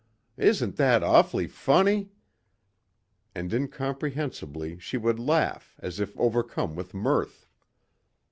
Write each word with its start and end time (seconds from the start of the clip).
Isn't 0.39 0.77
that 0.77 1.03
awfully 1.03 1.45
funny!" 1.45 2.09
And 3.35 3.53
incomprehensibly, 3.53 4.79
she 4.79 4.97
would 4.97 5.19
laugh 5.19 5.75
as 5.79 5.99
if 5.99 6.17
overcome 6.17 6.73
with 6.75 6.95
mirth. 6.95 7.45